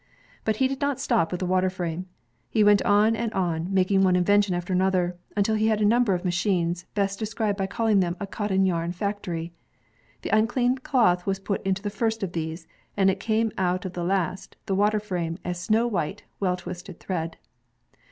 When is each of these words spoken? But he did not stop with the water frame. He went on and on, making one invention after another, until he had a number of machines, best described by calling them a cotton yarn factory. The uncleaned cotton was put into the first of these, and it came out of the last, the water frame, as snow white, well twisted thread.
But 0.45 0.55
he 0.55 0.67
did 0.67 0.81
not 0.81 0.99
stop 0.99 1.29
with 1.31 1.41
the 1.41 1.45
water 1.45 1.69
frame. 1.69 2.07
He 2.49 2.63
went 2.63 2.81
on 2.81 3.15
and 3.15 3.31
on, 3.33 3.71
making 3.71 4.01
one 4.01 4.15
invention 4.15 4.55
after 4.55 4.73
another, 4.73 5.15
until 5.37 5.53
he 5.53 5.67
had 5.67 5.79
a 5.79 5.85
number 5.85 6.15
of 6.15 6.25
machines, 6.25 6.87
best 6.95 7.19
described 7.19 7.55
by 7.55 7.67
calling 7.67 7.99
them 7.99 8.17
a 8.19 8.25
cotton 8.25 8.65
yarn 8.65 8.93
factory. 8.93 9.53
The 10.23 10.35
uncleaned 10.35 10.81
cotton 10.81 11.21
was 11.27 11.37
put 11.37 11.61
into 11.61 11.83
the 11.83 11.91
first 11.91 12.23
of 12.23 12.31
these, 12.31 12.65
and 12.97 13.11
it 13.11 13.19
came 13.19 13.51
out 13.59 13.85
of 13.85 13.93
the 13.93 14.03
last, 14.03 14.55
the 14.65 14.73
water 14.73 14.99
frame, 14.99 15.37
as 15.45 15.59
snow 15.59 15.85
white, 15.85 16.23
well 16.39 16.57
twisted 16.57 16.99
thread. 16.99 17.37